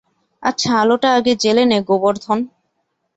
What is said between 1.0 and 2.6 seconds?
আগে জেলে নে গোবর্ধন।